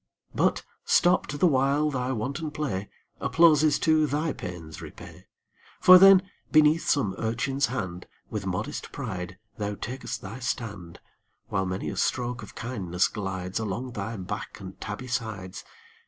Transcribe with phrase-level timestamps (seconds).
[0.33, 5.27] But, stopped the while thy wanton play, Applauses too thy pains repay:
[5.79, 10.99] For then, beneath some urchin's hand With modest pride thou takest thy stand,
[11.49, 15.63] While many a stroke of kindness glides Along thy back and tabby sides.